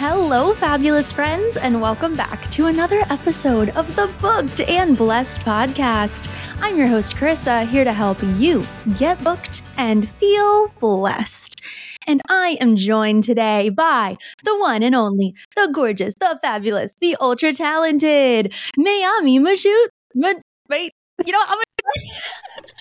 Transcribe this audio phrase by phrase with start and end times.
[0.00, 6.30] Hello, fabulous friends, and welcome back to another episode of the Booked and Blessed podcast.
[6.60, 8.64] I'm your host, Karisa, here to help you
[8.96, 11.60] get booked and feel blessed.
[12.06, 17.16] And I am joined today by the one and only, the gorgeous, the fabulous, the
[17.20, 19.88] ultra talented Méami Mashoot.
[20.14, 20.40] Ma-
[20.70, 20.92] wait,
[21.26, 21.58] you know, I'm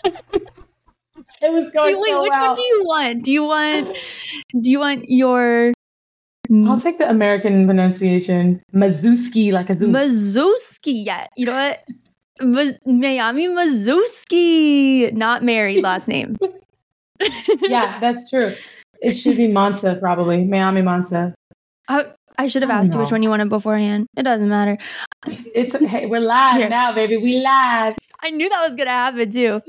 [0.03, 0.17] gonna.
[1.41, 1.95] it was going.
[1.95, 2.47] Do, wait, so which well.
[2.49, 3.23] one do you want?
[3.23, 3.97] Do you want?
[4.61, 5.73] Do you want your
[6.49, 6.67] Mm.
[6.67, 8.61] I'll take the American pronunciation.
[8.73, 9.87] Mazuski, like a zoo.
[9.87, 11.05] Mazuski.
[11.05, 11.83] Yeah, you know what?
[12.41, 16.37] Ma- Méami Maszewski, not married last name.
[17.61, 18.53] yeah, that's true.
[19.01, 20.45] It should be Mansa, probably.
[20.45, 21.35] Mayami Mansa.
[21.87, 22.05] I,
[22.37, 24.07] I should have asked you which one you wanted beforehand.
[24.15, 24.77] It doesn't matter.
[25.25, 26.69] It's hey, we're live Here.
[26.69, 27.17] now, baby.
[27.17, 27.95] We live.
[28.21, 29.61] I knew that was gonna happen too.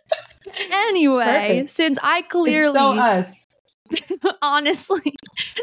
[0.70, 3.45] anyway, since I clearly it's so us.
[4.42, 5.14] honestly,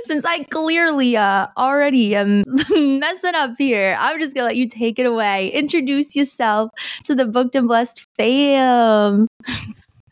[0.03, 4.99] since I clearly uh, already am messing up here, I'm just gonna let you take
[4.99, 5.49] it away.
[5.49, 6.71] Introduce yourself
[7.03, 9.27] to the booked and blessed fam.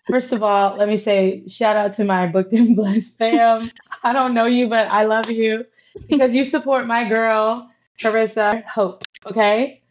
[0.07, 3.71] First of all, let me say shout out to my booked and blessed fam.
[4.03, 5.65] I don't know you, but I love you
[6.09, 7.69] because you support my girl,
[7.99, 9.03] Karisa Hope.
[9.25, 9.81] Okay.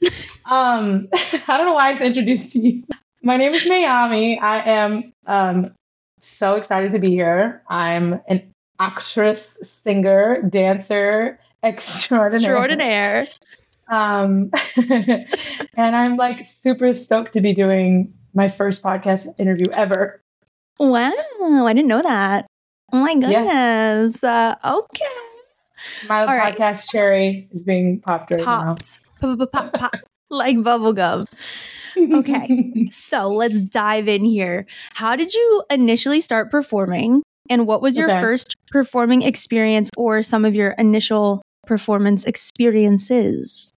[0.51, 2.83] Um, I don't know why I just introduced you.
[3.23, 4.39] My name is Méami.
[4.41, 5.75] I am um,
[6.21, 7.63] so excited to be here.
[7.69, 13.27] I'm an actress, singer, dancer extraordinaire.
[13.27, 13.29] Extraordinaire.
[13.89, 14.51] Um,
[15.77, 20.23] and I'm like super stoked to be doing my first podcast interview ever.
[20.79, 22.47] Wow, I didn't know that.
[22.93, 24.21] Oh my goodness.
[24.23, 24.57] Yeah.
[24.63, 25.05] Uh, okay.
[26.09, 26.87] My All podcast right.
[26.91, 29.01] cherry is being popped right Popped.
[29.23, 29.37] now.
[29.37, 29.97] Pop, pop, pop,
[30.29, 31.27] like bubblegum.
[32.13, 34.67] Okay, so let's dive in here.
[34.95, 37.23] How did you initially start performing?
[37.49, 38.21] And what was your okay.
[38.21, 43.71] first performing experience or some of your initial performance experiences?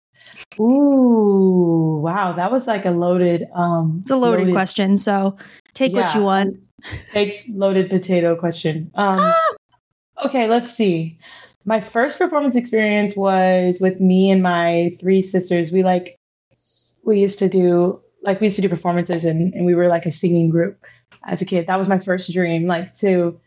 [0.59, 5.37] Ooh, wow, that was like a loaded um It's a loaded, loaded question, so
[5.73, 6.57] take yeah, what you want.
[7.13, 8.91] Takes loaded potato question.
[8.95, 9.55] Um ah!
[10.25, 11.17] Okay, let's see.
[11.65, 15.71] My first performance experience was with me and my three sisters.
[15.71, 16.17] We like
[17.05, 20.05] we used to do like we used to do performances and, and we were like
[20.05, 20.83] a singing group
[21.23, 21.67] as a kid.
[21.67, 23.39] That was my first dream, like to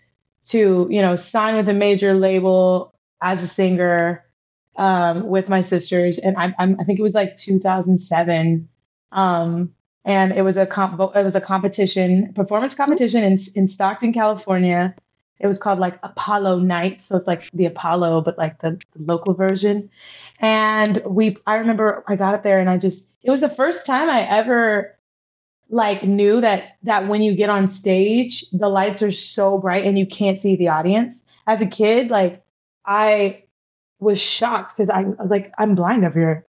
[0.46, 4.24] to you know sign with a major label as a singer
[4.76, 6.18] um, with my sisters.
[6.18, 8.68] And I, I'm, I think it was like 2007.
[9.12, 9.72] Um,
[10.04, 14.94] and it was a comp- it was a competition, performance competition in in Stockton, California.
[15.44, 19.04] It was called like Apollo Night, so it's like the Apollo, but like the, the
[19.04, 19.90] local version.
[20.40, 23.84] And we, I remember I got up there and I just, it was the first
[23.84, 24.98] time I ever
[25.68, 29.98] like knew that that when you get on stage, the lights are so bright and
[29.98, 31.26] you can't see the audience.
[31.46, 32.42] As a kid, like
[32.86, 33.44] I
[34.00, 36.46] was shocked because I, I was like, I'm blind up here.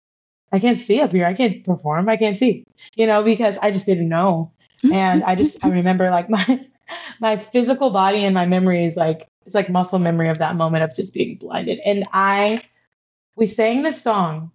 [0.50, 1.26] I can't see up here.
[1.26, 2.08] I can't perform.
[2.08, 2.64] I can't see,
[2.96, 4.50] you know, because I just didn't know.
[4.92, 6.66] And I just, I remember like my,
[7.20, 10.84] my physical body and my memory is like, it's like muscle memory of that moment
[10.84, 11.80] of just being blinded.
[11.84, 12.62] And I
[13.36, 14.52] we sang this song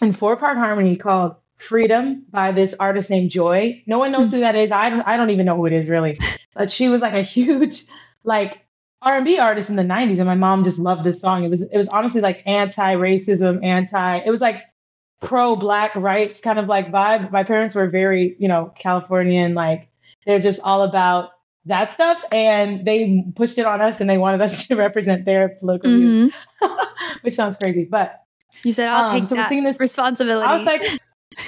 [0.00, 3.82] in four part harmony called Freedom by this artist named Joy.
[3.86, 4.70] No one knows who that is.
[4.70, 6.18] I don't, I don't even know who it is really.
[6.54, 7.84] But she was like a huge
[8.22, 8.64] like
[9.02, 11.44] R&B artist in the 90s and my mom just loved this song.
[11.44, 14.62] It was it was honestly like anti-racism, anti it was like
[15.20, 17.32] pro black rights kind of like vibe.
[17.32, 19.88] My parents were very, you know, Californian like
[20.26, 21.30] they're just all about
[21.68, 25.50] that stuff and they pushed it on us and they wanted us to represent their
[25.60, 26.10] political mm-hmm.
[26.10, 26.34] views
[27.22, 28.22] which sounds crazy but
[28.64, 30.46] you said i'll um, take so that this, responsibility.
[30.46, 30.82] I was like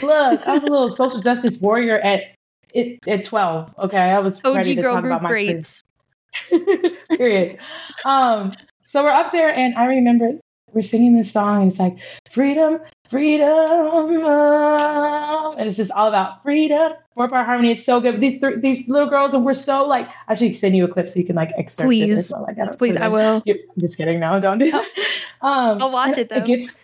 [0.02, 2.22] look i was a little social justice warrior at
[2.72, 3.98] it, at 12 okay?
[3.98, 5.82] I was OG ready to girl talk group about my grades.
[7.16, 7.58] Period.
[8.04, 8.54] Um
[8.84, 10.38] so we're up there and i remember
[10.72, 11.98] we're singing this song and it's like
[12.32, 12.78] freedom
[13.10, 14.24] freedom
[15.58, 17.70] and it's just all about freedom four part harmony.
[17.72, 18.20] It's so good.
[18.20, 21.10] These th- these little girls and we're so like i should send you a clip
[21.10, 22.30] so you can like excerpt please.
[22.32, 23.42] it like, I please i will.
[23.44, 24.20] You're, i'm just kidding.
[24.20, 24.88] No don't do that.
[25.42, 26.36] Um i'll watch it though.
[26.36, 26.74] it gets,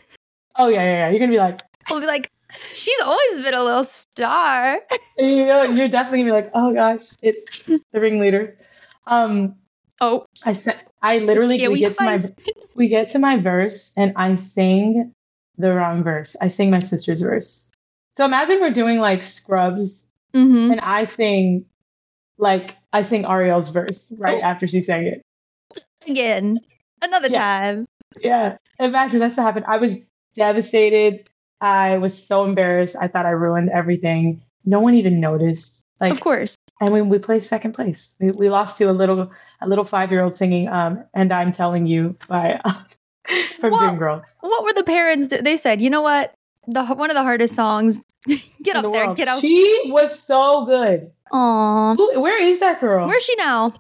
[0.57, 1.09] oh yeah, yeah yeah.
[1.11, 2.31] You're gonna be like i'll be like
[2.73, 4.81] she's always been a little star.
[5.19, 8.59] You know you're definitely gonna be like oh gosh it's the ringleader.
[9.07, 9.57] Um
[10.03, 10.27] oh.
[10.45, 12.29] I said i literally we get spice.
[12.29, 15.15] to my we get to my verse and i sing
[15.59, 16.37] the wrong verse.
[16.41, 17.71] I sing my sister's verse.
[18.17, 20.73] So imagine we're doing like Scrubs mm-hmm.
[20.73, 21.67] and I sing
[22.39, 24.47] like I sing Ariel's verse right oh.
[24.47, 25.23] after she sang it.
[26.07, 26.59] Again,
[27.03, 27.39] another yeah.
[27.39, 27.87] time.
[28.21, 28.57] Yeah.
[28.79, 29.67] Imagine that's what happened.
[29.69, 29.99] I was
[30.35, 31.29] devastated.
[31.61, 32.97] I was so embarrassed.
[33.01, 34.43] I thought I ruined everything.
[34.65, 35.83] No one even noticed.
[36.01, 36.57] Like Of course.
[36.81, 38.17] And we we placed second place.
[38.21, 39.31] We, we lost to a little
[39.61, 42.61] a little five year old singing um and I'm telling you by
[43.59, 43.81] from What?
[43.83, 44.25] Dreamgirls.
[44.41, 45.29] What were the parents?
[45.29, 46.33] do- They said, you know what?
[46.69, 48.03] The one of the hardest songs.
[48.27, 49.17] get in up the there, world.
[49.17, 49.41] get out.
[49.41, 51.11] She was so good.
[51.33, 51.95] Aw.
[51.95, 53.07] Who, where is that girl?
[53.07, 53.75] Where's she now?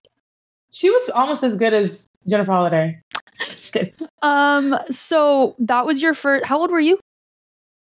[0.73, 3.01] she was almost as good as Jennifer Holliday.
[3.57, 3.93] Just kidding.
[4.23, 4.77] Um.
[4.91, 6.45] So that was your first.
[6.47, 6.99] How old were you?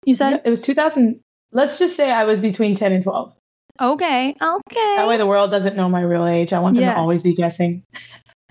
[0.06, 1.19] You said It was 2000.
[1.51, 3.34] Let's just say I was between 10 and 12.
[3.81, 4.30] okay.
[4.42, 4.96] Okay.
[4.98, 6.51] That way the world doesn't know my real age.
[6.54, 6.94] I want them Yeah.
[6.94, 7.84] to always be guessing.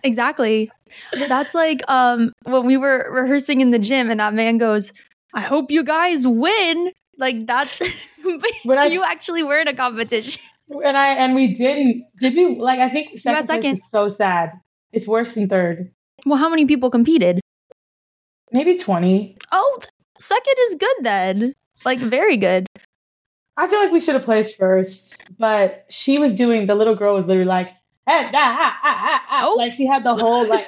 [0.04, 0.70] Exactly.
[1.12, 4.92] That's like um when we were rehearsing in the gym and that man goes,
[5.32, 7.80] "I hope you guys win." Like that's
[8.64, 10.40] When I- you actually were in a competition.
[10.84, 12.04] And I and we didn't.
[12.20, 12.56] Did we?
[12.58, 13.62] Like I think second, second.
[13.62, 14.52] place is so sad.
[14.92, 15.90] It's worse than third.
[16.24, 17.40] Well, how many people competed?
[18.52, 19.36] Maybe 20.
[19.52, 19.78] Oh,
[20.18, 21.54] second is good then.
[21.84, 22.66] Like very good.
[23.56, 26.66] I feel like we should have placed first, but she was doing.
[26.66, 27.72] The little girl was literally like, "Eh,
[28.06, 29.54] ah, ah, ah, ah, ah." Oh.
[29.56, 30.66] like she had the whole like,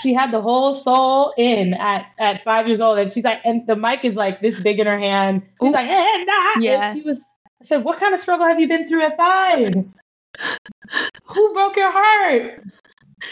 [0.00, 3.66] she had the whole soul in at at five years old, and she's like, and
[3.66, 5.42] the mic is like this big in her hand.
[5.60, 5.72] She's Ooh.
[5.72, 5.88] like.
[5.88, 6.90] Yeah.
[6.90, 7.32] And she was.
[7.60, 9.74] I said, "What kind of struggle have you been through at five?
[11.24, 12.62] Who broke your heart?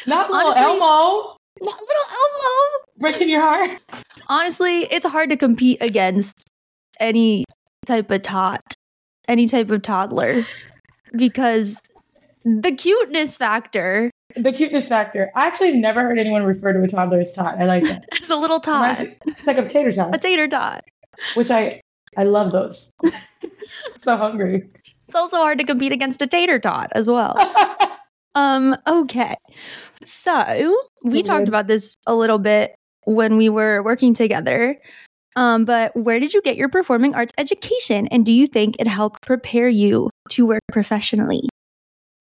[0.07, 2.85] Not little Honestly- Elmo Not little Elmo.
[2.99, 3.81] breaking your heart."
[4.29, 6.51] Honestly, it's hard to compete against
[6.99, 7.45] any
[7.87, 8.61] type of tot,
[9.29, 10.43] any type of toddler,
[11.17, 11.81] because
[12.63, 15.31] the cuteness factor The cuteness factor.
[15.35, 17.61] I actually never heard anyone refer to a toddler as tot.
[17.61, 18.05] I like that.
[18.13, 20.15] it's a little tot, Reminds- It's like a tater tot.
[20.15, 20.85] a tater tot.
[21.35, 21.81] which I
[22.17, 22.93] I love those.
[23.99, 24.69] So hungry.
[25.09, 27.35] It's also hard to compete against a tater tot as well.
[28.37, 29.35] Um, okay.
[30.05, 34.79] So we Good talked about this a little bit when we were working together.
[35.37, 38.07] Um, but where did you get your performing arts education?
[38.09, 41.49] And do you think it helped prepare you to work professionally?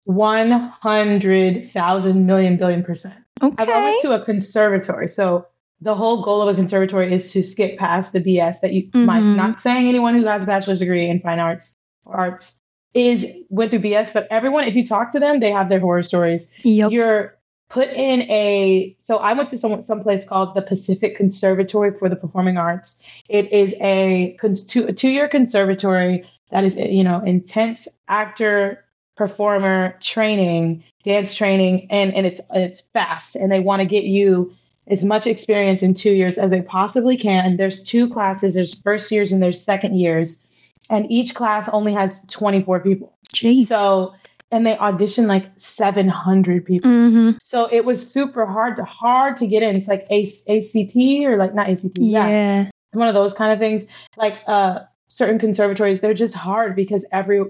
[0.05, 3.23] One hundred thousand million billion percent.
[3.41, 3.55] Okay.
[3.57, 5.45] I've went to a conservatory, so
[5.81, 9.21] the whole goal of a conservatory is to skip past the BS that you might
[9.23, 9.35] Mhm.
[9.35, 12.61] not saying anyone who has a bachelor's degree in fine arts or arts
[12.93, 16.03] is went through BS, but everyone, if you talk to them, they have their horror
[16.03, 16.51] stories.
[16.63, 16.91] Yep.
[16.91, 17.35] You're
[17.69, 22.15] put in a so I went to some someplace called the Pacific Conservatory for the
[22.15, 23.01] Performing Arts.
[23.29, 28.83] It is a two a two year conservatory that is you know intense actor
[29.15, 34.53] performer training, dance training, and and it's it's fast, and they want to get you
[34.87, 37.57] as much experience in two years as they possibly can.
[37.57, 38.55] There's two classes.
[38.55, 40.45] There's first years and there's second years,
[40.89, 43.17] and each class only has 24 people.
[43.33, 43.65] Jeez.
[43.65, 44.13] So
[44.51, 46.89] and they audition like 700 people.
[46.89, 49.75] hmm So it was super hard to hard to get in.
[49.75, 50.95] It's like A- ACT
[51.25, 51.97] or like not ACT.
[51.97, 52.27] Yeah.
[52.27, 52.69] Yeah.
[52.87, 53.87] It's one of those kind of things.
[54.15, 57.43] Like uh certain conservatories, they're just hard because every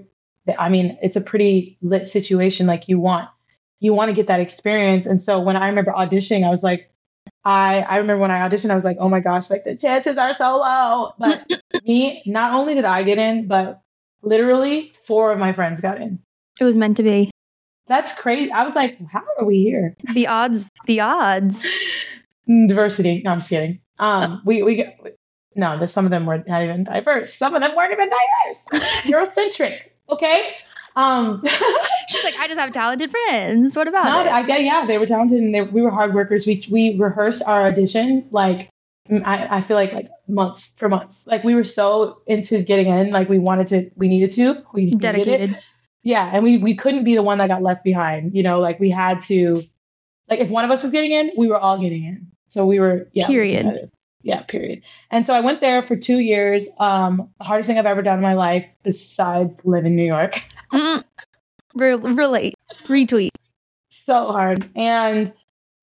[0.58, 2.66] I mean, it's a pretty lit situation.
[2.66, 3.28] Like you want
[3.80, 5.06] you want to get that experience.
[5.06, 6.90] And so when I remember auditioning, I was like,
[7.44, 10.18] I I remember when I auditioned, I was like, oh my gosh, like the chances
[10.18, 11.12] are so low.
[11.18, 11.50] But
[11.86, 13.80] me, not only did I get in, but
[14.22, 16.18] literally four of my friends got in.
[16.60, 17.30] It was meant to be.
[17.86, 18.50] That's crazy.
[18.50, 19.94] I was like, how are we here?
[20.14, 21.66] The odds, the odds.
[22.46, 23.22] Diversity.
[23.24, 23.80] No, I'm just kidding.
[23.98, 24.98] Um, we we get-
[25.56, 27.32] no, the, some of them were not even diverse.
[27.32, 28.66] Some of them weren't even diverse.
[29.06, 29.80] Eurocentric.
[30.08, 30.54] Okay.
[30.96, 31.42] Um,
[32.08, 33.76] She's like, I just have talented friends.
[33.76, 34.50] What about no, it?
[34.50, 36.46] I, yeah, they were talented and they, we were hard workers.
[36.46, 38.70] We we rehearsed our audition like
[39.10, 41.26] I, I feel like like months for months.
[41.26, 44.94] Like we were so into getting in, like we wanted to, we needed to, we.
[44.94, 45.58] Dedicated.
[46.02, 48.34] Yeah, and we we couldn't be the one that got left behind.
[48.34, 49.62] You know, like we had to,
[50.28, 52.26] like if one of us was getting in, we were all getting in.
[52.48, 53.26] So we were yeah.
[53.26, 53.90] Period.
[54.24, 54.82] Yeah, period.
[55.10, 56.68] And so I went there for two years.
[56.80, 60.42] Um, the hardest thing I've ever done in my life, besides live in New York,
[60.72, 61.04] Mm.
[61.74, 62.54] Re- relate.
[62.88, 63.28] Retweet.
[63.90, 64.68] so hard.
[64.74, 65.32] And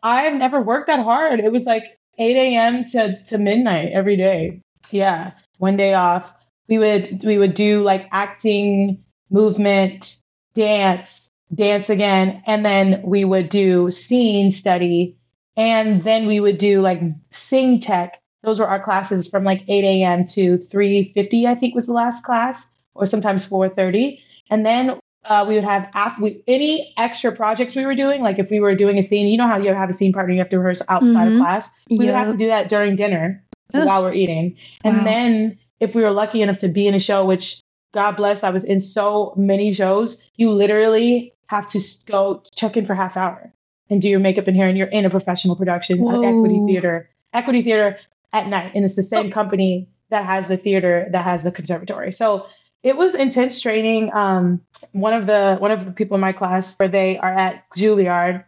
[0.04, 1.40] I've never worked that hard.
[1.40, 1.84] It was like
[2.18, 2.84] 8 a.m.
[2.86, 4.62] to to midnight every day.
[4.90, 6.34] Yeah, one day off.
[6.68, 10.18] We would we would do like acting, movement,
[10.56, 15.16] dance, dance again, and then we would do scene study,
[15.56, 18.21] and then we would do like sing tech.
[18.44, 20.26] Those were our classes from like 8 a.m.
[20.26, 24.20] to 3:50, I think was the last class, or sometimes 4:30,
[24.50, 28.40] and then uh, we would have after we, any extra projects we were doing, like
[28.40, 30.40] if we were doing a scene, you know how you have a scene partner, you
[30.40, 31.34] have to rehearse outside Mhm.
[31.36, 31.72] of class.
[31.90, 33.44] We would have to do that during dinner
[33.76, 33.86] Ugh.
[33.86, 34.56] while we're eating.
[34.84, 35.04] And Wow.
[35.04, 37.62] then if we were lucky enough to be in a show, which
[37.94, 42.86] God bless, I was in so many shows, you literally have to go check in
[42.88, 43.54] for half hour
[43.92, 47.10] and do your makeup and hair, and you're in a professional production at Equity Theater.
[47.34, 47.98] Equity Theater
[48.34, 52.12] at night, and it's the same company that has the theater that has the conservatory.
[52.12, 52.48] So
[52.84, 54.14] it was intense training.
[54.14, 54.62] Um,
[54.92, 58.44] one of the one of the people in my class where they are at Juilliard,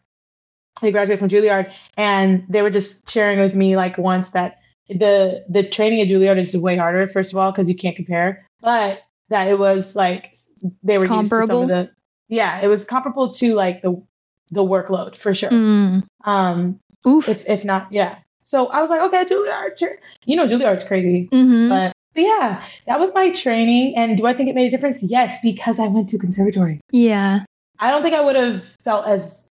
[0.82, 4.60] they graduated from Juilliard, and they were just sharing with me like once that
[4.90, 7.08] the the training at Juilliard is way harder.
[7.08, 10.36] First of all, because you can't compare, but that it was like
[10.84, 11.62] they were used to some Comparable?
[11.64, 11.92] of the
[12.28, 14.02] yeah, it was comparable to like the
[14.52, 15.50] the workload for sure.
[15.50, 16.04] Mm.
[16.26, 17.28] Um, Oof.
[17.30, 18.18] if if not, yeah.
[18.44, 19.80] So I was like, okay, Juilliard,
[20.26, 23.96] you know, Juilliard's crazy, hmm but, but yeah, that was my training.
[23.98, 25.02] And do I think it made a difference?
[25.02, 26.80] Yes, because I went to conservatory.
[26.92, 27.44] yeah.
[27.80, 29.50] I don't think I would have felt as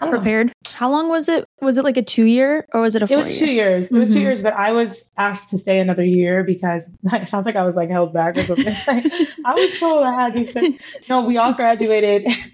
[0.00, 0.16] don't know.
[0.18, 0.52] Prepared.
[0.72, 1.44] How long was it?
[1.62, 3.70] Was it like a two year or was it a It was two year?
[3.70, 3.92] years.
[3.92, 4.22] It was two Mhm.
[4.22, 7.76] years, but I was asked to stay another year because it sounds like I was
[7.76, 8.74] like held back or something.
[9.44, 10.78] I was told I had to stay.
[11.08, 12.26] No, we all graduated,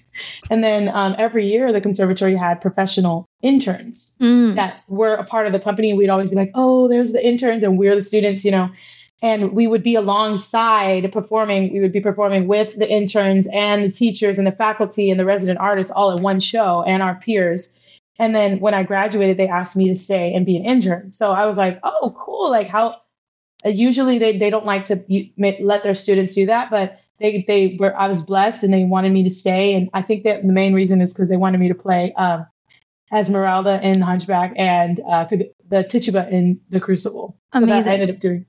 [0.50, 4.57] and then um, every year the conservatory had professional interns Mm.
[4.57, 5.93] that were a part of the company.
[5.93, 8.71] We'd always be like, "Oh, there's the interns, and we're the students," you know.
[9.23, 11.73] And we would be alongside performing.
[11.73, 15.26] We would be performing with the interns and the teachers and the faculty and the
[15.26, 17.76] resident artists all in one show and our peers.
[18.19, 21.11] And then when I graduated, they asked me to stay and be an intern.
[21.11, 22.50] So I was like, "Oh, cool!
[22.50, 22.97] Like how."
[23.62, 25.05] Usually they, they don't like to
[25.61, 29.12] let their students do that, but they they were I was blessed and they wanted
[29.12, 29.75] me to stay.
[29.75, 32.47] And I think that the main reason is because they wanted me to play um,
[33.12, 35.27] Esmeralda in Hunchback and uh,
[35.69, 37.37] the Tituba in The Crucible.
[37.53, 37.69] Amazing.
[37.69, 37.91] So that.
[37.91, 38.47] I ended up doing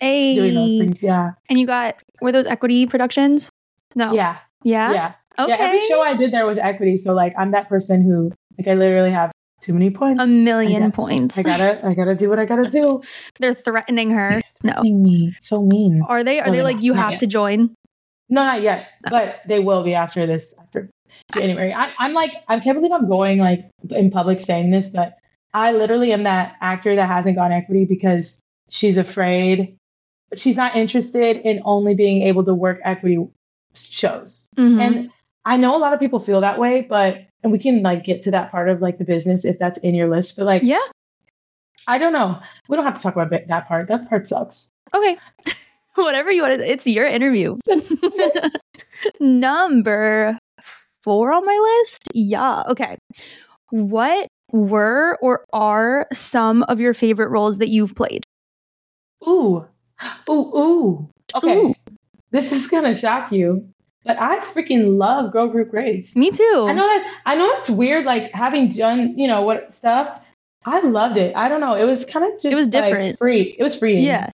[0.00, 0.34] Hey.
[0.34, 1.02] doing those things.
[1.02, 3.50] Yeah, And you got were those equity productions?
[3.94, 4.12] No.
[4.12, 4.92] yeah, Yeah.
[4.92, 5.14] yeah.
[5.38, 5.50] Okay.
[5.50, 6.96] Yeah, every show I did there was equity.
[6.96, 10.22] So like I'm that person who like I literally have too many points.
[10.22, 11.38] a million I, got- points.
[11.38, 13.00] I gotta I gotta do what I gotta do.
[13.38, 14.42] They're threatening her.
[14.64, 14.82] No.
[14.82, 16.02] Me, so mean.
[16.08, 16.40] Are they?
[16.40, 16.82] Are No, they like not.
[16.84, 17.74] you have to join?
[18.32, 20.58] No, not yet, but they will be after this.
[20.58, 20.88] After
[21.36, 25.18] January, I, I'm like I can't believe I'm going like in public saying this, but
[25.52, 29.76] I literally am that actor that hasn't gone equity because she's afraid.
[30.34, 33.18] She's not interested in only being able to work equity
[33.74, 34.46] shows.
[34.58, 34.80] Mhm.
[34.80, 35.10] And
[35.44, 38.22] I know a lot of people feel that way, but and we can like get
[38.22, 40.38] to that part of like the business if that's in your list.
[40.38, 40.80] But like, yeah.
[41.86, 42.40] I don't know.
[42.68, 43.88] We don't have to talk about that part.
[43.88, 44.70] That part sucks.
[44.94, 45.18] Okay.
[45.94, 46.58] Whatever you want.
[46.60, 47.56] to It's your interview.
[49.20, 50.38] Number
[51.02, 52.08] four on my list.
[52.14, 52.62] Yeah.
[52.68, 52.96] Okay.
[53.70, 58.24] What were or are some of your favorite roles that you've played?
[59.26, 59.66] Ooh,
[60.28, 61.08] ooh, ooh.
[61.34, 61.74] Okay, Ooh.
[62.30, 63.66] this is gonna shock you,
[64.04, 66.16] but I freaking love Girl Group Greats.
[66.16, 66.66] Me too.
[66.68, 67.20] I know that.
[67.24, 68.04] I know that's weird.
[68.04, 70.20] Like having done, you know, what stuff.
[70.64, 71.34] I loved it.
[71.34, 71.74] I don't know.
[71.74, 73.18] It was kind of just it was like, different.
[73.18, 73.56] free.
[73.58, 73.98] It was free.
[73.98, 74.30] Yeah.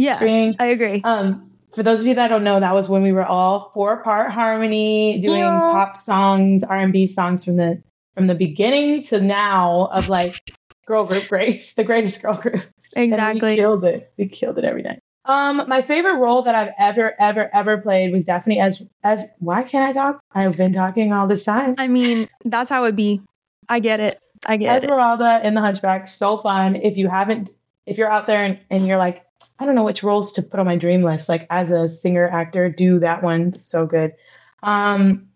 [0.00, 0.18] Yeah.
[0.18, 0.56] freeing.
[0.58, 1.02] I agree.
[1.04, 4.02] Um, for those of you that don't know, that was when we were all four
[4.02, 5.60] part harmony, doing Yeah.
[5.70, 7.82] pop songs, R and B songs from the
[8.14, 10.40] from the beginning to now of like
[10.86, 12.96] girl group greats, the greatest girl groups.
[12.96, 13.50] Exactly.
[13.50, 14.12] we killed it.
[14.16, 15.00] We killed it every night.
[15.26, 19.62] Um, my favorite role that I've ever, ever, ever played was definitely as as why
[19.62, 20.20] can't I talk?
[20.32, 21.74] I've been talking all this time.
[21.78, 23.20] I mean, that's how it be.
[23.68, 24.18] I get it.
[24.46, 24.84] I get it.
[24.84, 26.74] Esmeralda in the Hunchback, so fun.
[26.76, 27.50] If you haven't,
[27.86, 29.22] if you're out there and, and you're like,
[29.58, 32.28] I don't know which roles to put on my dream list, like as a singer
[32.28, 33.58] actor, do that one.
[33.58, 34.14] So good.
[34.62, 35.28] Um,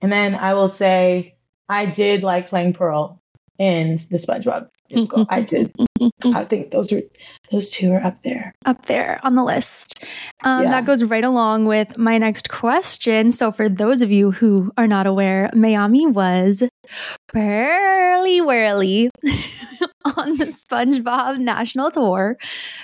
[0.00, 1.36] and then I will say
[1.68, 3.20] I did like playing Pearl
[3.58, 5.26] in the SpongeBob musical.
[5.28, 5.72] I did.
[6.24, 7.00] I think those are
[7.50, 8.54] those two are up there.
[8.66, 10.04] up there on the list.
[10.44, 10.70] Um, Yeah.
[10.70, 13.32] That goes right along with my next question.
[13.32, 16.62] So, for those of you who are not aware, Méami was
[17.32, 19.10] Pearly Whirly
[20.16, 22.36] on the SpongeBob national tour.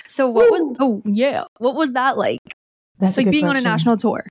[0.07, 0.75] So, what was, Woo.
[0.79, 2.41] oh, yeah, what was that like?
[2.99, 4.25] That's Like being on a national tour,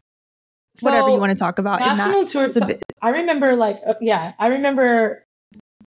[0.81, 1.99] whatever you want to talk about in that.
[1.99, 2.45] national tour.
[2.47, 5.25] a so bit- I remember, like, uh, yeah, I remember.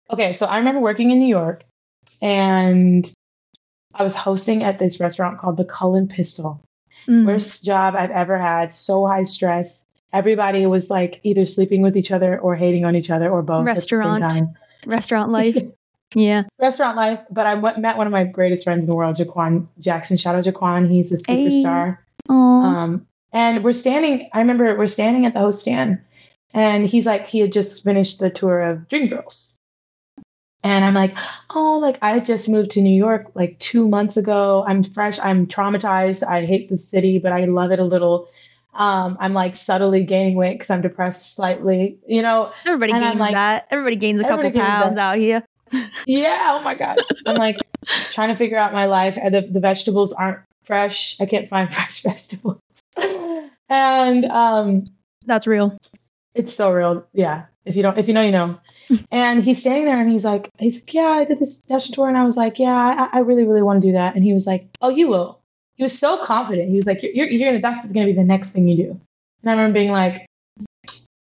[0.10, 1.64] Okay, so I remember working in New York,
[2.22, 3.12] and
[3.96, 6.62] I was hosting at this restaurant called the Cullen Pistol.
[7.08, 7.26] Mm.
[7.26, 8.76] Worst job I've ever had.
[8.76, 9.86] So high stress.
[10.14, 13.66] Everybody was like either sleeping with each other or hating on each other or both
[13.66, 14.24] Restaurant.
[14.24, 14.54] at the same time.
[14.86, 15.58] Restaurant life.
[16.14, 16.44] Yeah.
[16.60, 17.20] Restaurant life.
[17.30, 20.18] But I went, met one of my greatest friends in the world, Jaquan Jackson.
[20.18, 20.90] Shout out Jaquan.
[20.90, 21.98] He's a superstar.
[22.30, 22.34] Aw.
[22.34, 26.00] Um, and we're standing, I remember we're standing at the host stand,
[26.54, 29.56] and he's like, he had just finished the tour of Dreamgirls.
[30.64, 31.18] And I'm like,
[31.56, 34.64] oh, like I just moved to New York like two months ago.
[34.68, 35.18] I'm fresh.
[35.24, 36.24] I'm traumatized.
[36.28, 38.28] I hate the city, but I love it a little.
[38.74, 42.52] Um, I'm like subtly gaining weight because I'm depressed slightly, you know.
[42.66, 43.68] Everybody gains like- that.
[43.72, 45.14] Everybody gains a couple gains pounds that.
[45.14, 45.44] out here.
[46.06, 46.38] Yeah.
[46.58, 47.06] Oh my gosh.
[47.26, 47.58] I'm like
[48.12, 49.18] trying to figure out my life.
[49.22, 51.20] And The, the vegetables aren't fresh.
[51.20, 52.60] I can't find fresh vegetables.
[53.70, 54.84] and um,
[55.26, 55.78] That's real.
[56.34, 57.06] It's so real.
[57.14, 57.46] Yeah.
[57.66, 58.60] If you don't, if you know, you know.
[59.12, 62.10] and he's standing there and he's like, he's like, yeah, I did this national tour.
[62.10, 64.16] And I was like, yeah, I, I really, really want to do that.
[64.16, 65.40] And he was like, oh, you will.
[65.76, 66.70] He was so confident.
[66.70, 68.76] He was like, you're, you're, you're gonna, that's going to be the next thing you
[68.76, 69.00] do.
[69.42, 70.26] And I remember being like,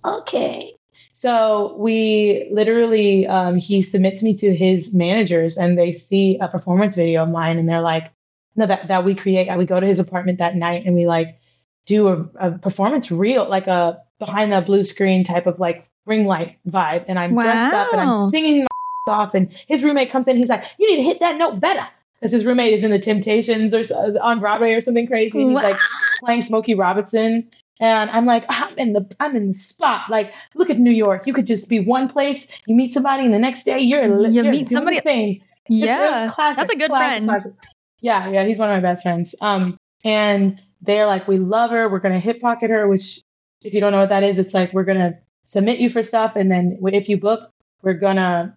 [0.05, 0.73] okay.
[1.19, 6.95] So we literally, um, he submits me to his managers and they see a performance
[6.95, 8.13] video of mine and they're like,
[8.55, 11.41] no, that, that we create, we go to his apartment that night and we like
[11.87, 16.25] do a, a performance reel, like a behind the blue screen type of like ring
[16.25, 17.07] light vibe.
[17.09, 17.43] And I'm wow.
[17.43, 18.69] dressed up and I'm singing
[19.09, 20.37] off and his roommate comes in.
[20.37, 21.85] He's like, you need to hit that note better.
[22.21, 23.83] Because his roommate is in the Temptations or
[24.23, 25.41] on Broadway or something crazy.
[25.41, 25.71] And he's wow.
[25.71, 25.81] like
[26.21, 27.51] playing Smokey Robinson.
[27.81, 30.11] And I'm like, I'm in the I'm in the spot.
[30.11, 31.27] Like, look at New York.
[31.27, 32.49] You could just be one place.
[32.67, 35.01] You meet somebody, and the next day you're you you're meet somebody.
[35.01, 35.43] Thing.
[35.69, 37.29] Yeah, that's a good classic, friend.
[37.29, 37.53] Classic.
[38.01, 39.35] Yeah, yeah, he's one of my best friends.
[39.41, 41.89] Um, and they're like, we love her.
[41.89, 42.89] We're gonna hip pocket her.
[42.89, 43.21] Which,
[43.63, 46.37] if you don't know what that is, it's like we're gonna submit you for stuff,
[46.37, 47.51] and then if you book,
[47.83, 48.57] we're gonna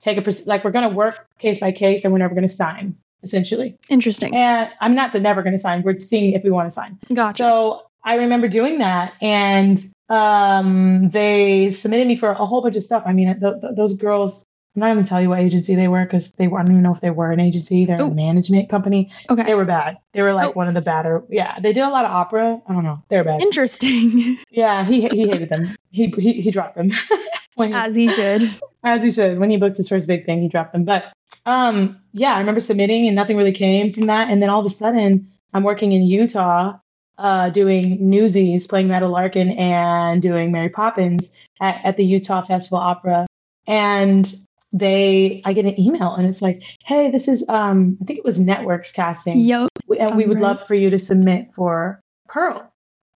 [0.00, 3.76] take a like we're gonna work case by case, and we're never gonna sign essentially.
[3.88, 4.36] Interesting.
[4.36, 5.82] And I'm not the never going to sign.
[5.82, 6.98] We're seeing if we want to sign.
[7.12, 7.38] Gotcha.
[7.38, 12.84] So I remember doing that, and um, they submitted me for a whole bunch of
[12.84, 13.02] stuff.
[13.06, 14.44] I mean, th- th- those girls.
[14.76, 16.58] I'm not even tell you what agency they were because they were.
[16.58, 17.84] I don't even know if they were an agency.
[17.84, 18.10] They're Ooh.
[18.10, 19.10] a management company.
[19.30, 19.44] Okay.
[19.44, 19.98] They were bad.
[20.12, 21.22] They were like one of the badder.
[21.30, 22.60] Yeah, they did a lot of opera.
[22.66, 23.00] I don't know.
[23.08, 23.40] They were bad.
[23.40, 24.38] Interesting.
[24.50, 25.74] Yeah, he he hated them.
[25.90, 26.90] He he, he dropped them.
[27.56, 28.50] he, as he should.
[28.84, 29.38] As he should.
[29.38, 30.84] When he booked his first big thing, he dropped them.
[30.84, 31.12] But
[31.46, 34.30] um, yeah, I remember submitting and nothing really came from that.
[34.30, 36.78] And then all of a sudden, I'm working in Utah
[37.18, 42.78] uh, doing Newsies, playing Medda Larkin and doing Mary Poppins at, at the Utah Festival
[42.78, 43.26] Opera.
[43.66, 44.34] And
[44.72, 48.24] they, I get an email and it's like, hey, this is, um, I think it
[48.24, 49.38] was Networks casting.
[49.38, 49.68] Yep.
[50.00, 50.42] And we would right.
[50.42, 52.72] love for you to submit for Pearl.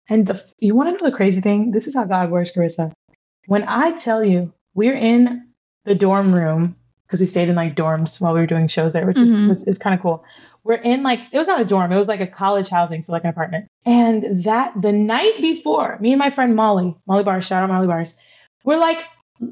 [0.09, 1.71] And the, you want to know the crazy thing?
[1.71, 2.91] This is how God works, Karisa.
[3.47, 5.47] When I tell you we're in
[5.85, 6.75] the dorm room
[7.07, 9.43] because we stayed in like dorms while we were doing shows there, which mm-hmm.
[9.43, 10.23] is was, is kind of cool.
[10.67, 13.13] We're in like it was not a dorm, it was like a college housing, so
[13.13, 13.69] like an apartment.
[13.85, 17.87] And that the night before, me and my friend Molly, Molly Bars, shout out Molly
[17.87, 18.17] Bars,
[18.65, 19.05] we're like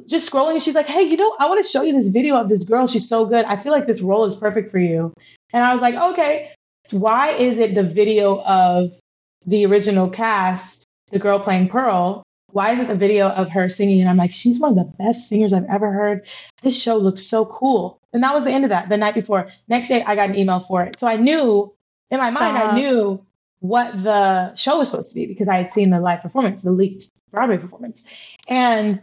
[0.07, 2.35] just scrolling and she's like, Hey, you know, I want to show you this video
[2.35, 2.85] of this girl.
[2.85, 3.45] She's so good.
[3.45, 5.13] I feel like this role is perfect for you.
[5.53, 6.51] And I was like, Okay,
[6.91, 8.91] why is it the video of
[9.47, 12.23] the original cast, the girl playing Pearl,
[12.55, 13.99] why is it the video of her singing?
[13.99, 16.25] And I'm like, she's one of the best singers I've ever heard.
[16.61, 17.99] This show looks so cool.
[18.15, 18.87] And that was the end of that.
[18.87, 20.97] The night before, next day, I got an email for it.
[20.97, 21.73] So I knew
[22.09, 22.39] in my Stop.
[22.39, 23.21] mind, I knew
[23.59, 26.71] what the show was supposed to be because I had seen the live performance, the
[26.71, 28.07] leaked Broadway performance.
[28.47, 29.01] And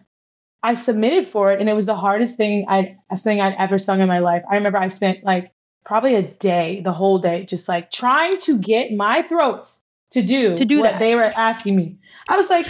[0.62, 4.00] I submitted for it, and it was the hardest thing I'd thing I'd ever sung
[4.00, 4.44] in my life.
[4.50, 5.52] I remember I spent like
[5.84, 9.68] probably a day, the whole day, just like trying to get my throat
[10.12, 11.00] to do, to do what that.
[11.00, 11.98] they were asking me.
[12.30, 12.66] I was like,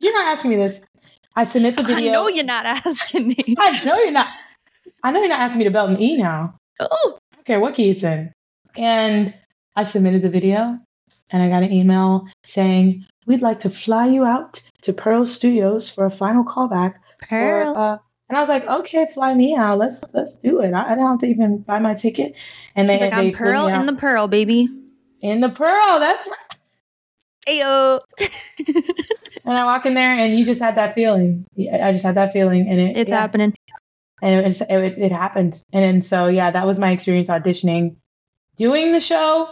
[0.00, 0.84] you're not asking me this.
[1.36, 2.10] I submit the video.
[2.10, 3.54] I know you're not asking me.
[3.58, 4.28] I know you're not.
[5.02, 6.56] I know you're not asking me to belt an E now.
[6.80, 7.18] Oh.
[7.32, 8.32] I don't care what key it's in.
[8.76, 9.34] And
[9.76, 10.78] I submitted the video
[11.32, 15.88] and I got an email saying, We'd like to fly you out to Pearl Studios
[15.94, 16.96] for a final callback.
[17.22, 17.72] Pearl.
[17.72, 19.78] For, uh, and I was like, okay, fly me out.
[19.78, 20.72] Let's let's do it.
[20.72, 22.34] I, I don't have to even buy my ticket.
[22.74, 24.68] And they, like, they I'm Pearl in the Pearl, baby.
[25.20, 26.00] In the Pearl.
[26.00, 26.58] That's right.
[27.48, 28.00] Ayo.
[29.44, 31.46] and I walk in there, and you just had that feeling.
[31.58, 33.20] I just had that feeling, and it, it's yeah.
[33.20, 33.54] happening.
[34.24, 37.96] And it, it, it happened, and, and so yeah, that was my experience auditioning.
[38.56, 39.50] Doing the show,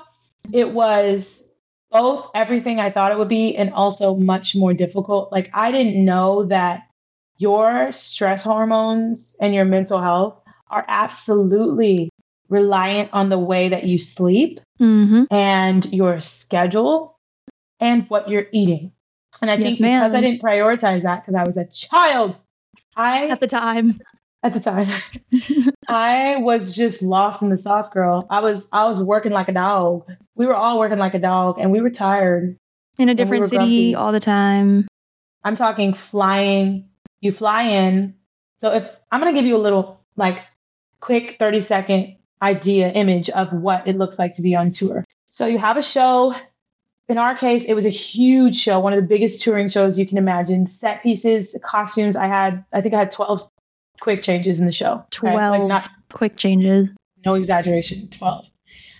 [0.51, 1.47] it was
[1.91, 5.31] both everything I thought it would be, and also much more difficult.
[5.31, 6.89] Like I didn't know that
[7.37, 12.09] your stress hormones and your mental health are absolutely
[12.49, 15.25] reliant on the way that you sleep mm-hmm.
[15.31, 17.19] and your schedule
[17.79, 18.93] and what you're eating.
[19.41, 20.01] And I yes, think ma'am.
[20.01, 22.39] because I didn't prioritize that because I was a child,
[22.97, 23.99] I at the time.
[24.45, 24.89] At the time,
[25.89, 28.27] I was just lost in the sauce, girl.
[28.29, 30.11] I was I was working like a dog.
[30.35, 32.57] We were all working like a dog, and we were tired.
[32.99, 33.95] In a different we city grumpy.
[33.95, 34.89] all the time.
[35.45, 36.89] I'm talking flying.
[37.21, 38.15] You fly in.
[38.59, 40.43] So if I'm gonna give you a little like
[41.01, 45.05] quick 30 second idea image of what it looks like to be on tour.
[45.29, 46.35] So you have a show
[47.09, 50.07] in our case, it was a huge show, one of the biggest touring shows you
[50.07, 50.67] can imagine.
[50.67, 52.17] Set pieces, costumes.
[52.17, 53.49] I had, I think I had 12
[54.01, 55.05] quick changes in the show.
[55.11, 56.91] 12 like not, quick changes.
[57.25, 58.47] No exaggeration, 12.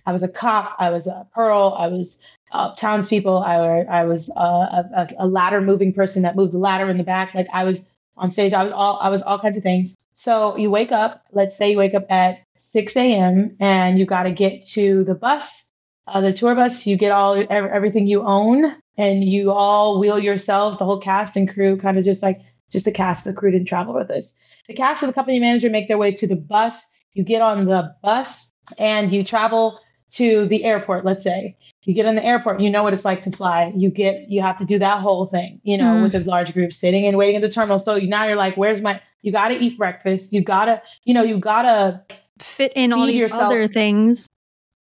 [0.07, 0.75] I was a cop.
[0.79, 1.75] I was a Pearl.
[1.79, 2.21] I was
[2.53, 3.39] uh, townspeople.
[3.39, 6.99] I, were, I was uh, a, a ladder moving person that moved the ladder in
[6.99, 7.35] the back.
[7.35, 8.53] Like I was on stage.
[8.53, 9.97] I was all I was all kinds of things.
[10.13, 11.25] So you wake up.
[11.33, 13.57] Let's say you wake up at 6 a.m.
[13.61, 15.73] and you got to get to the bus
[16.07, 20.79] uh, the tour bus, you get all everything you own, and you all wheel yourselves.
[20.79, 22.41] The whole cast and crew, kind of just like
[22.73, 24.35] just the cast, the crew didn't travel with us.
[24.67, 26.89] The cast and the company manager make their way to the bus.
[27.13, 29.79] You get on the bus and you travel
[30.13, 31.57] to the airport, let's say.
[31.85, 33.73] You get in the airport, you know what it's like to fly.
[33.77, 36.03] You get, you have to do that whole thing, you know, Mm.
[36.03, 37.79] with a large group sitting and waiting at the terminal.
[37.79, 40.33] So now you're like, where's my, you got to eat breakfast.
[40.33, 42.03] You got to, you know, you got to
[42.39, 44.29] Fit in all these other things.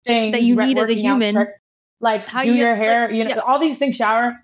[0.06, 1.32] things That you need as a out, human.
[1.34, 1.56] start-
[2.00, 3.40] like How do you your hair, like, you know, yeah.
[3.40, 4.36] all these things, shower.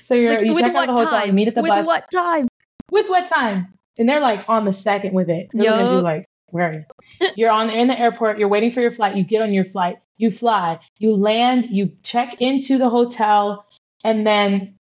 [0.00, 1.86] So you're, Like, you with check out the hotel, you meet at the with bus.
[1.86, 2.48] what time?
[2.90, 3.74] with what time?
[3.98, 5.50] And they're like on the second with it.
[5.52, 6.84] They're looking at you like, where are
[7.20, 7.30] you?
[7.36, 9.98] You're on in the airport, you're waiting for your flight, you get on your flight,
[10.16, 13.66] you fly, you land, you check into the hotel,
[14.04, 14.78] and then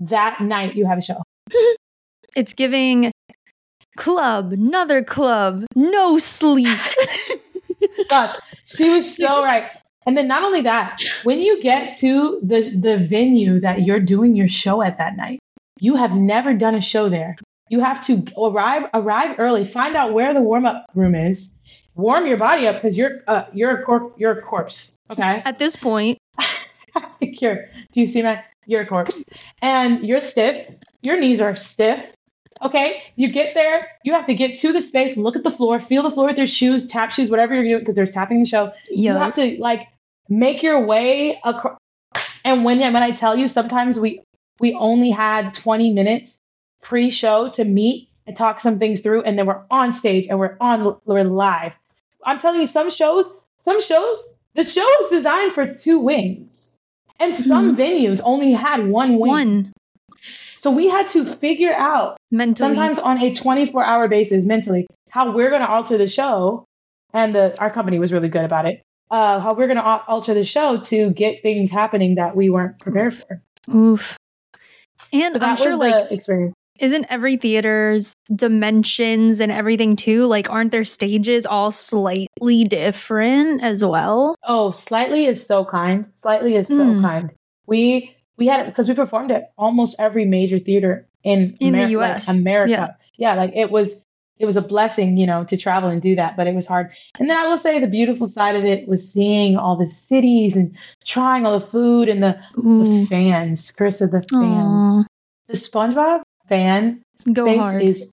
[0.00, 1.22] that night you have a show.
[2.36, 3.12] It's giving
[3.96, 6.68] club, another club, no sleep.
[8.66, 9.70] She was so right.
[10.06, 14.36] And then not only that, when you get to the the venue that you're doing
[14.36, 15.40] your show at that night,
[15.80, 17.36] you have never done a show there.
[17.68, 21.58] You have to arrive arrive early, find out where the warm up room is,
[21.96, 24.96] warm your body up because you're uh, you're a corp you're a corpse.
[25.10, 26.18] Okay, At this point,
[27.20, 27.64] you're.
[27.90, 28.42] Do you see my?
[28.66, 29.24] You're a corpse,
[29.60, 30.70] and you're stiff.
[31.02, 32.04] Your knees are stiff.
[32.62, 33.88] Okay, you get there.
[34.04, 36.38] You have to get to the space, look at the floor, feel the floor with
[36.38, 39.56] your shoes, tap shoes, whatever you're doing, because there's tapping the show you have to
[39.60, 39.88] like
[40.28, 41.78] make your way across
[42.44, 44.20] and when when i tell you sometimes we
[44.60, 46.40] we only had 20 minutes
[46.82, 50.56] pre-show to meet and talk some things through and then we're on stage and we're
[50.60, 51.72] on we're live.
[52.24, 56.78] I'm telling you some shows some shows the show is designed for two wings.
[57.18, 57.42] And hmm.
[57.42, 59.30] some venues only had one wing.
[59.30, 59.72] One.
[60.58, 62.74] So we had to figure out mentally.
[62.74, 66.64] sometimes on a 24 hour basis mentally how we're going to alter the show
[67.12, 70.34] and the our company was really good about it uh, how we're going to alter
[70.34, 73.42] the show to get things happening that we weren't prepared for
[73.74, 74.16] Oof.
[75.12, 80.26] And so I'm sure, like, experience isn't every theater's dimensions and everything too?
[80.26, 84.34] Like, aren't their stages all slightly different as well?
[84.44, 87.00] oh slightly is so kind slightly is so Mm.
[87.02, 87.30] kind
[87.66, 91.98] we we had because we performed at almost every major theater in In the Ameri-
[92.00, 92.28] like, US.
[92.28, 92.88] america Yeah.
[93.16, 94.04] yeah like it was
[94.38, 96.90] it was a blessing, you know, to travel and do that, but it was hard.
[97.18, 100.56] And then I will say the beautiful side of it was seeing all the cities
[100.56, 104.98] and trying all the food and the, the fans, Karisa, the fans.
[104.98, 105.04] Aw.
[105.46, 107.82] The SpongeBob fan Go hard.
[107.82, 108.12] is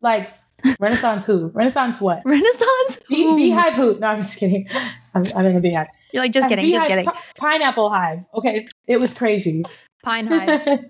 [0.00, 0.32] like
[0.80, 1.48] Renaissance who?
[1.48, 2.22] Renaissance what?
[2.24, 3.00] Renaissance?
[3.12, 3.36] Ooh.
[3.36, 3.98] Beyhive who?
[3.98, 4.68] No, I'm just kidding.
[5.14, 5.88] I'm, I'm in a Beyhive.
[6.14, 7.04] You're like, just A kidding, just kidding.
[7.04, 8.24] pi- pineapple hive.
[8.34, 9.64] Okay, it was crazy.
[10.04, 10.84] Pine Hive.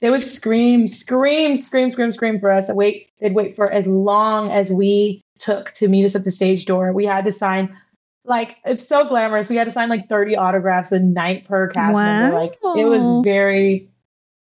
[0.00, 2.70] they would scream, scream, scream, scream, scream for us.
[2.72, 6.66] Wait, they'd wait for as long as we took to meet us at the stage
[6.66, 6.92] door.
[6.92, 7.76] We had to sign
[8.24, 9.50] like it's so glamorous.
[9.50, 12.36] We had to sign like 30 autographs a night per cast member.
[12.36, 13.90] Like it was very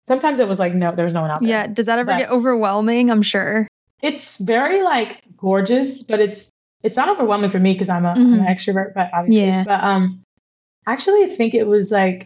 [0.08, 1.48] sometimes it was like no, there was no one out there.
[1.50, 1.66] Yeah.
[1.68, 3.12] Does that ever But- get overwhelming?
[3.12, 3.68] I'm sure.
[4.02, 6.50] It's very like gorgeous, but it's
[6.86, 8.48] it's not overwhelming for me because I'm, a am an Mhm.
[8.48, 9.44] extrovert, but obviously.
[9.46, 9.64] Yeah.
[9.64, 10.22] But um
[10.86, 12.24] actually I think it was like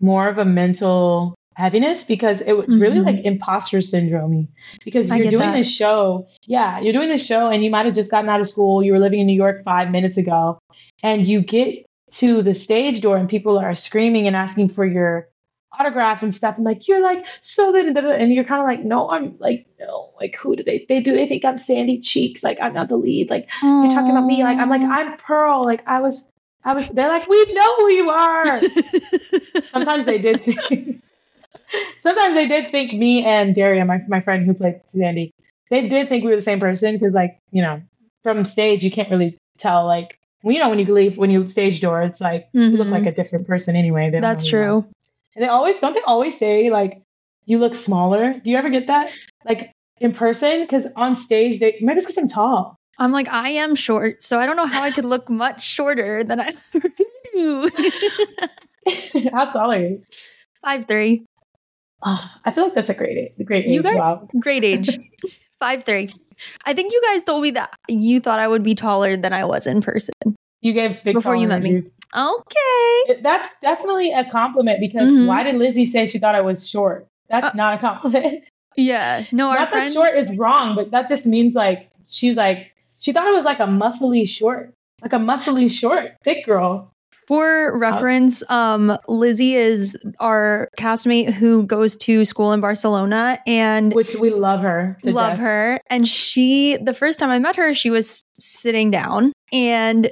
[0.00, 3.04] more of a mental heaviness because it was really Mhm.
[3.04, 4.48] like imposter syndrome
[4.84, 5.56] because I you're doing that.
[5.58, 8.48] this show yeah you're doing this show and you might have just gotten out of
[8.48, 10.58] school you were living in new york five minutes ago
[11.02, 15.28] and you get to the stage door and people are screaming and asking for your
[15.78, 18.60] autograph and stuff and like you're like so good da- da- da," and you're kind
[18.60, 21.56] of like no i'm like no like who do they they do they think i'm
[21.58, 24.82] sandy cheeks like i'm not the lead like you're talking about me like i'm like
[24.82, 26.30] i'm pearl like i was
[26.64, 28.60] i was they're like we know who you are
[29.68, 31.00] sometimes they did think
[31.98, 35.32] sometimes they did think me and Daria, my my friend who played Sandy,
[35.70, 37.80] they did think we were the same person because like, you know,
[38.22, 41.46] from stage you can't really tell like well, you know when you leave when you
[41.46, 42.92] stage door, it's like you look Mhm.
[42.92, 44.10] like a different person anyway.
[44.10, 44.84] That's true.
[45.34, 47.02] And they always don't they always say like
[47.46, 48.34] you look smaller.
[48.38, 49.12] Do you ever get that?
[49.44, 50.60] Like in person?
[50.62, 52.76] Because on stage they maybe it's because I'm tall.
[52.98, 56.22] I'm like, I am short, so I don't know how I could look much shorter
[56.22, 56.52] than I
[57.34, 57.70] do.
[59.32, 60.02] How tall are you?
[60.62, 61.24] Five three.
[62.04, 63.46] Oh, I feel like that's a great age.
[63.46, 63.84] Great You age.
[63.84, 64.28] guys- wow.
[64.40, 64.98] Great age.
[65.60, 66.08] Five three.
[66.66, 69.44] I think you guys told me that you thought I would be taller than I
[69.44, 70.12] was in person.
[70.60, 71.84] You gave big Before you met me.
[72.14, 73.20] Okay.
[73.22, 75.26] That's definitely a compliment because Mhm.
[75.26, 77.06] why did Lizzie say she thought I was short?
[77.28, 78.44] That's Uh, not a compliment.
[78.76, 79.24] Yeah.
[79.32, 79.86] No, our not friend.
[79.86, 82.72] that short is wrong, but that just means like she's like
[83.02, 84.72] she thought it was like a muscly short,
[85.02, 86.88] like a muscly short, thick girl.
[87.28, 94.14] For reference, um, Lizzie is our castmate who goes to school in Barcelona and Which
[94.16, 94.96] we love her.
[95.04, 95.38] Love death.
[95.38, 95.80] her.
[95.88, 100.10] And she, the first time I met her, she was sitting down and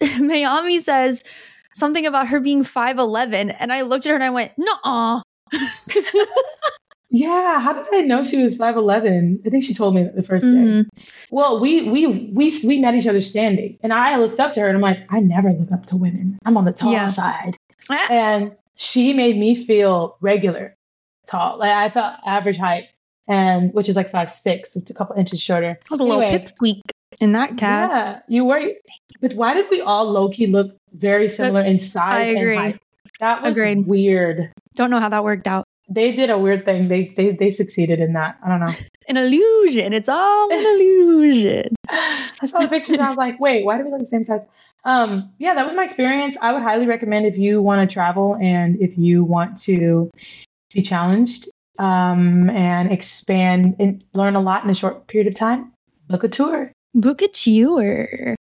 [0.18, 1.22] Méami says
[1.74, 3.54] something about her being 5'11.
[3.58, 5.22] And I looked at her and I went, no.
[7.12, 9.44] Yeah, how did I know she was 5'11?
[9.44, 10.84] I think she told me that the 1st Mhm.
[10.96, 11.02] day.
[11.32, 14.68] Well, we we we we met each other standing, and I looked up to her,
[14.68, 16.38] and I'm like, I never look up to women.
[16.44, 17.08] I'm on the tall Yeah.
[17.08, 17.56] side,
[17.90, 20.76] Ah, and she made me feel regular
[21.26, 21.58] tall.
[21.58, 22.84] Like I felt average height,
[23.26, 25.80] and which is like five six, which is a couple inches shorter.
[25.82, 26.44] I was a little Anyway.
[26.46, 26.80] pipsqueak
[27.20, 28.06] in that cast.
[28.12, 28.70] Yeah, you were.
[29.20, 32.56] But why did we all low key look very similar in size I agree.
[32.56, 32.80] and?
[33.20, 33.86] That was Agreed.
[33.86, 34.50] weird.
[34.76, 35.64] Don't know how that worked out.
[35.90, 36.88] They did a weird thing.
[36.88, 38.38] They they they succeeded in that.
[38.42, 38.72] I don't know.
[39.08, 39.92] An illusion.
[39.92, 41.74] It's all an illusion.
[41.88, 44.22] I saw the pictures and I was like, wait, why do we look the same
[44.22, 44.48] size?
[44.84, 46.36] Um, yeah, that was my experience.
[46.40, 50.10] I would highly recommend if you want to travel and if you want to
[50.72, 51.48] be challenged
[51.80, 55.72] um, and expand and learn a lot in a short period of time,
[56.06, 56.70] book a tour.
[56.94, 58.36] Book a tour.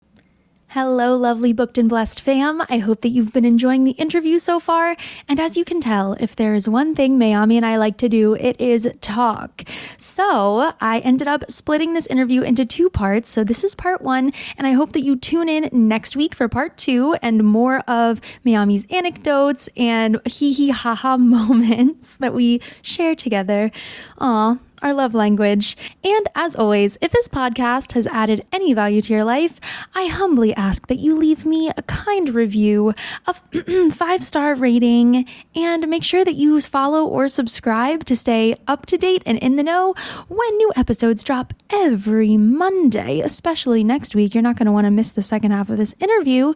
[0.74, 2.62] Hello, lovely booked and blessed fam.
[2.70, 4.96] I hope that you've been enjoying the interview so far.
[5.28, 8.08] And as you can tell, if there is one thing Méami and I like to
[8.08, 9.64] do, it is talk.
[9.98, 13.32] So I ended up splitting this interview into two parts.
[13.32, 16.48] So this is part one, and I hope that you tune in next week for
[16.48, 22.62] part two and more of Méami's anecdotes and hee hee ha ha moments that we
[22.84, 23.72] share together.
[24.20, 25.78] Aw, our love language.
[26.04, 29.60] And as always, if this podcast has added any value to your life,
[29.94, 32.94] I humbly ask that you leave me a kind review,
[33.28, 38.86] a five star rating, and make sure that you follow or subscribe to stay up
[38.88, 39.94] to date and in the know
[40.28, 44.34] when new episodes drop every Monday, especially next week.
[44.34, 46.54] You're not going to want to miss the second half of this interview.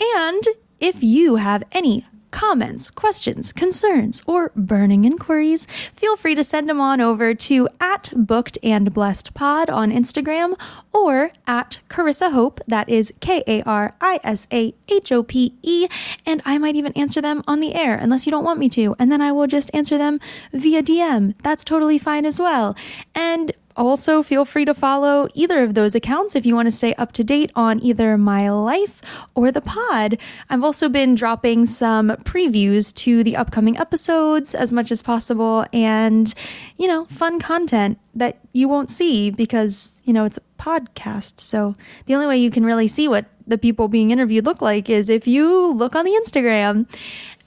[0.00, 0.42] And
[0.80, 6.80] if you have any comments, questions, concerns, or burning inquiries, feel free to send them
[6.80, 10.58] on over to at booked and blessed pod on Instagram
[10.92, 12.58] or at Karisa Hope.
[12.66, 15.86] That is K A R I S A H O P E.
[16.26, 18.96] And I might even answer them on the air unless you don't want me to.
[18.98, 20.18] And then I will just answer them
[20.52, 21.34] via DM.
[21.44, 22.74] That's totally fine as well.
[23.14, 26.94] And also, feel free to follow either of those accounts if you want to stay
[26.94, 29.00] up to date on either my life
[29.34, 30.16] or the pod.
[30.48, 36.32] I've also been dropping some previews to the upcoming episodes as much as possible and,
[36.78, 41.40] you know, fun content that you won't see because, you know, it's a podcast.
[41.40, 41.74] So
[42.06, 45.08] the only way you can really see what the people being interviewed look like is
[45.08, 46.86] if you look on the Instagram.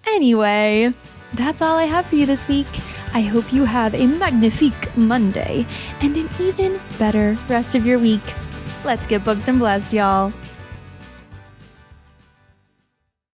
[0.07, 0.93] Anyway,
[1.33, 2.67] that's all I have for you this week.
[3.13, 5.65] I hope you have a magnifique Monday
[6.01, 8.21] and an even better rest of your week.
[8.83, 10.31] Let's get booked and blessed, y'all.